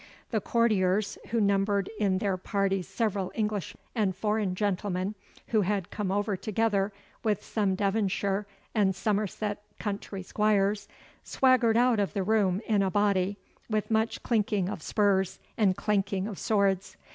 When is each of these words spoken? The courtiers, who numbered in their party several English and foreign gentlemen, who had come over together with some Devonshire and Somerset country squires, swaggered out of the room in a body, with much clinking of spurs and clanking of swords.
The 0.31 0.41
courtiers, 0.41 1.19
who 1.29 1.39
numbered 1.39 1.87
in 1.99 2.17
their 2.17 2.35
party 2.35 2.81
several 2.81 3.31
English 3.35 3.75
and 3.93 4.15
foreign 4.15 4.55
gentlemen, 4.55 5.13
who 5.49 5.61
had 5.61 5.91
come 5.91 6.11
over 6.11 6.35
together 6.35 6.91
with 7.23 7.43
some 7.43 7.75
Devonshire 7.75 8.47
and 8.73 8.95
Somerset 8.95 9.61
country 9.77 10.23
squires, 10.23 10.87
swaggered 11.23 11.77
out 11.77 11.99
of 11.99 12.13
the 12.13 12.23
room 12.23 12.61
in 12.65 12.81
a 12.81 12.89
body, 12.89 13.37
with 13.69 13.91
much 13.91 14.23
clinking 14.23 14.69
of 14.69 14.81
spurs 14.81 15.37
and 15.55 15.77
clanking 15.77 16.27
of 16.27 16.39
swords. 16.39 16.97